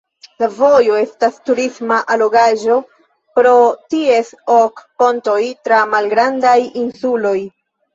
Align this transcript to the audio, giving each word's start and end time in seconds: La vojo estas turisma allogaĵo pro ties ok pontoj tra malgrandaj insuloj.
La 0.43 0.47
vojo 0.53 0.95
estas 1.01 1.37
turisma 1.49 1.99
allogaĵo 2.15 2.79
pro 3.37 3.55
ties 3.97 4.35
ok 4.59 4.85
pontoj 5.05 5.41
tra 5.67 5.87
malgrandaj 5.97 6.61
insuloj. 6.87 7.41